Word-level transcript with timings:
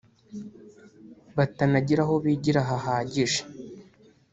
batanagira 1.37 2.01
aho 2.05 2.13
bigira 2.23 2.61
hahagije 2.69 3.41